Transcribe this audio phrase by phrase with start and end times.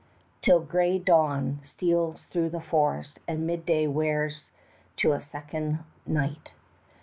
[0.41, 4.49] till gray dawn steals through the forest and midday wears
[4.97, 5.77] to a second
[6.07, 6.53] night.